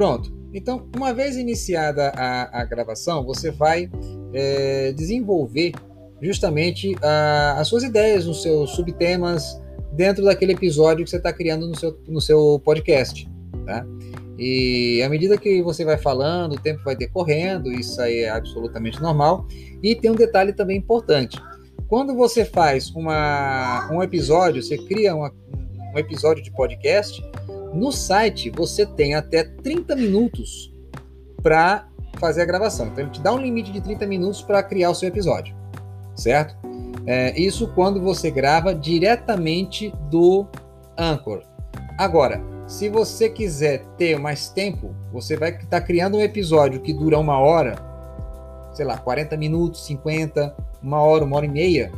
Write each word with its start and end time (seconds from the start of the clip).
Pronto. 0.00 0.32
Então, 0.54 0.88
uma 0.96 1.12
vez 1.12 1.36
iniciada 1.36 2.08
a, 2.16 2.62
a 2.62 2.64
gravação, 2.64 3.22
você 3.22 3.50
vai 3.50 3.90
é, 4.32 4.92
desenvolver 4.92 5.72
justamente 6.22 6.96
a, 7.02 7.56
as 7.58 7.68
suas 7.68 7.82
ideias, 7.82 8.26
os 8.26 8.40
seus 8.40 8.70
subtemas 8.70 9.60
dentro 9.92 10.24
daquele 10.24 10.52
episódio 10.52 11.04
que 11.04 11.10
você 11.10 11.18
está 11.18 11.34
criando 11.34 11.68
no 11.68 11.78
seu, 11.78 12.00
no 12.08 12.18
seu 12.18 12.58
podcast. 12.64 13.28
Tá? 13.66 13.84
E 14.38 15.02
à 15.02 15.08
medida 15.10 15.36
que 15.36 15.60
você 15.60 15.84
vai 15.84 15.98
falando, 15.98 16.54
o 16.54 16.58
tempo 16.58 16.82
vai 16.82 16.96
decorrendo, 16.96 17.70
isso 17.70 18.00
aí 18.00 18.20
é 18.20 18.30
absolutamente 18.30 19.02
normal. 19.02 19.46
E 19.82 19.94
tem 19.94 20.10
um 20.10 20.16
detalhe 20.16 20.54
também 20.54 20.78
importante. 20.78 21.38
Quando 21.88 22.14
você 22.14 22.46
faz 22.46 22.88
uma, 22.92 23.86
um 23.92 24.02
episódio, 24.02 24.62
você 24.62 24.78
cria 24.78 25.14
uma, 25.14 25.30
um 25.94 25.98
episódio 25.98 26.42
de 26.42 26.50
podcast, 26.52 27.22
no 27.72 27.92
site 27.92 28.50
você 28.50 28.84
tem 28.84 29.14
até 29.14 29.44
30 29.44 29.96
minutos 29.96 30.72
para 31.42 31.88
fazer 32.18 32.42
a 32.42 32.44
gravação. 32.44 32.86
Então 32.86 33.04
ele 33.04 33.10
te 33.10 33.20
dá 33.20 33.32
um 33.32 33.38
limite 33.38 33.72
de 33.72 33.80
30 33.80 34.06
minutos 34.06 34.42
para 34.42 34.62
criar 34.62 34.90
o 34.90 34.94
seu 34.94 35.08
episódio, 35.08 35.54
certo? 36.14 36.56
É, 37.06 37.38
isso 37.40 37.68
quando 37.74 38.00
você 38.00 38.30
grava 38.30 38.74
diretamente 38.74 39.92
do 40.10 40.46
Anchor. 40.98 41.42
Agora, 41.98 42.40
se 42.66 42.88
você 42.88 43.28
quiser 43.28 43.84
ter 43.96 44.18
mais 44.18 44.48
tempo, 44.48 44.94
você 45.12 45.36
vai 45.36 45.50
estar 45.50 45.66
tá 45.66 45.80
criando 45.80 46.18
um 46.18 46.20
episódio 46.20 46.80
que 46.80 46.92
dura 46.92 47.18
uma 47.18 47.38
hora, 47.38 47.76
sei 48.72 48.84
lá, 48.84 48.96
40 48.98 49.36
minutos, 49.36 49.84
50, 49.86 50.54
uma 50.82 51.00
hora, 51.00 51.24
uma 51.24 51.36
hora 51.36 51.46
e 51.46 51.48
meia. 51.48 51.90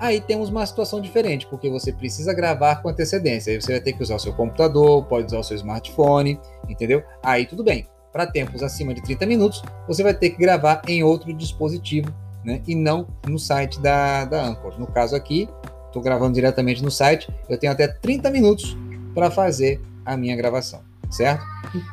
Aí 0.00 0.18
temos 0.18 0.48
uma 0.48 0.64
situação 0.64 0.98
diferente, 0.98 1.46
porque 1.46 1.68
você 1.68 1.92
precisa 1.92 2.32
gravar 2.32 2.76
com 2.76 2.88
antecedência. 2.88 3.52
Aí 3.52 3.60
você 3.60 3.72
vai 3.72 3.80
ter 3.82 3.92
que 3.92 4.02
usar 4.02 4.14
o 4.14 4.18
seu 4.18 4.32
computador, 4.32 5.04
pode 5.04 5.26
usar 5.26 5.38
o 5.38 5.44
seu 5.44 5.56
smartphone, 5.56 6.40
entendeu? 6.66 7.02
Aí 7.22 7.44
tudo 7.44 7.62
bem. 7.62 7.86
Para 8.10 8.26
tempos 8.26 8.62
acima 8.62 8.94
de 8.94 9.02
30 9.02 9.26
minutos, 9.26 9.62
você 9.86 10.02
vai 10.02 10.14
ter 10.14 10.30
que 10.30 10.38
gravar 10.38 10.80
em 10.88 11.04
outro 11.04 11.32
dispositivo, 11.34 12.10
né? 12.42 12.62
E 12.66 12.74
não 12.74 13.06
no 13.28 13.38
site 13.38 13.78
da, 13.78 14.24
da 14.24 14.42
Anchor. 14.42 14.80
No 14.80 14.86
caso 14.86 15.14
aqui, 15.14 15.46
estou 15.86 16.00
gravando 16.00 16.32
diretamente 16.32 16.82
no 16.82 16.90
site, 16.90 17.28
eu 17.46 17.58
tenho 17.58 17.70
até 17.70 17.86
30 17.86 18.30
minutos 18.30 18.74
para 19.14 19.30
fazer 19.30 19.82
a 20.04 20.16
minha 20.16 20.34
gravação, 20.34 20.80
certo? 21.10 21.44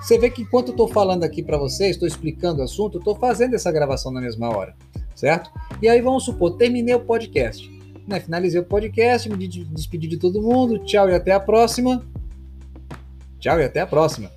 Você 0.02 0.17
vê 0.17 0.30
que 0.30 0.44
enquanto 0.44 0.69
eu 0.69 0.71
estou 0.71 0.88
falando 0.88 1.25
aqui 1.25 1.44
para 1.44 1.58
vocês, 1.58 1.92
estou 1.92 2.08
explicando 2.08 2.61
o 2.61 2.64
assunto, 2.64 2.99
estou 2.99 3.16
fazendo 3.16 3.53
essa 3.53 3.71
gravação 3.71 4.14
na 4.14 4.21
mesma 4.21 4.49
hora, 4.49 4.75
certo? 5.14 5.52
E 5.81 5.89
aí 5.89 6.02
vamos 6.02 6.23
supor, 6.23 6.55
terminei 6.55 6.95
o 6.95 7.02
podcast, 7.02 7.77
né? 8.08 8.19
Finalizei 8.22 8.59
o 8.59 8.66
podcast, 8.66 9.30
me 9.30 9.47
despedi 9.47 10.08
de 10.08 10.17
todo 10.17 10.41
mundo, 10.41 10.80
tchau 10.80 11.09
e 11.09 11.13
até 11.13 11.33
a 11.33 11.39
próxima. 11.39 12.08
Tchau 13.39 13.59
e 13.59 13.66
até 13.66 13.81
a 13.81 13.88
próxima. 13.88 14.31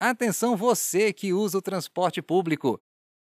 Atenção 0.00 0.56
você 0.56 1.12
que 1.12 1.32
usa 1.32 1.58
o 1.58 1.62
transporte 1.62 2.22
público. 2.22 2.78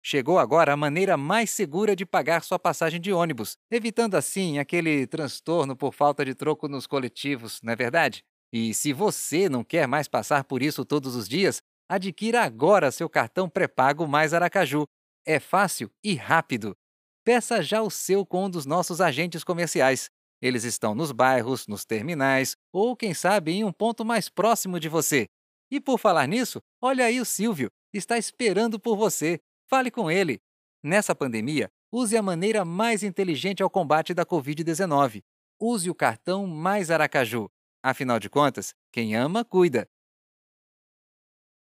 Chegou 0.05 0.39
agora 0.39 0.73
a 0.73 0.77
maneira 0.77 1.17
mais 1.17 1.49
segura 1.49 1.97
de 1.97 2.05
pagar 2.05 2.43
sua 2.43 2.59
passagem 2.59 3.01
de 3.01 3.11
ônibus, 3.11 3.57
evitando 3.71 4.17
assim 4.17 4.59
aquele 4.59 5.07
transtorno 5.07 5.75
por 5.75 5.95
falta 5.95 6.25
de 6.25 6.35
troco 6.35 6.69
nos 6.69 6.87
coletivos, 6.87 7.61
não 7.63 7.73
é 7.73 7.77
verdade? 7.77 8.23
E 8.53 8.75
se 8.75 8.93
você 8.93 9.49
não 9.49 9.65
quer 9.65 9.89
mais 9.89 10.07
passar 10.07 10.45
por 10.45 10.63
isso 10.63 10.85
todos 10.85 11.17
os 11.17 11.27
dias, 11.27 11.63
adquira 11.89 12.43
agora 12.43 12.91
seu 12.91 13.09
cartão 13.09 13.49
pré-pago 13.49 14.07
mais 14.07 14.35
Aracaju. 14.35 14.85
É 15.27 15.41
fácil 15.41 15.91
e 16.03 16.15
rápido. 16.15 16.77
Peça 17.25 17.63
já 17.63 17.81
o 17.81 17.91
seu 17.91 18.27
com 18.27 18.45
um 18.45 18.51
dos 18.51 18.67
nossos 18.67 19.01
agentes 19.01 19.43
comerciais. 19.43 20.11
Eles 20.43 20.65
estão 20.65 20.95
nos 20.95 21.13
bairros, 21.13 21.67
nos 21.67 21.87
terminais 21.87 22.55
ou, 22.71 22.95
quem 22.95 23.15
sabe, 23.15 23.53
em 23.53 23.65
um 23.65 23.73
ponto 23.73 24.05
mais 24.05 24.29
próximo 24.29 24.79
de 24.79 24.89
você. 24.89 25.27
E 25.71 25.81
por 25.81 25.99
falar 25.99 26.29
nisso, 26.29 26.61
olha 26.83 27.07
aí 27.07 27.19
o 27.19 27.25
Silvio, 27.25 27.71
está 27.93 28.19
esperando 28.19 28.79
por 28.79 28.97
você. 28.97 29.41
Fale 29.67 29.91
com 29.91 30.11
ele. 30.11 30.39
Nessa 30.83 31.15
pandemia, 31.15 31.71
use 31.91 32.15
a 32.15 32.23
maneira 32.23 32.63
mais 32.63 33.03
inteligente 33.03 33.63
ao 33.63 33.71
combate 33.71 34.13
da 34.13 34.27
Covid-19. 34.27 35.23
Use 35.59 35.89
o 35.89 35.95
cartão 35.95 36.47
Mais 36.47 36.91
Aracaju. 36.91 37.49
Afinal 37.83 38.19
de 38.19 38.29
contas, 38.29 38.75
quem 38.93 39.17
ama, 39.17 39.43
cuida. 39.43 39.89